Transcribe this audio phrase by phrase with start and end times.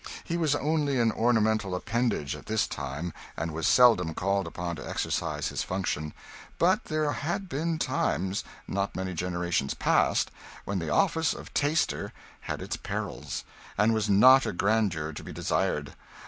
[0.23, 4.89] He was only an ornamental appendage at this time, and was seldom called upon to
[4.89, 6.15] exercise his function;
[6.57, 10.31] but there had been times, not many generations past,
[10.65, 13.43] when the office of taster had its perils,
[13.77, 15.93] and was not a grandeur to be desired.